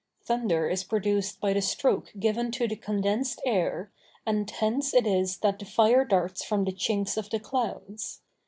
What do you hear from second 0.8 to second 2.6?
produced by the stroke given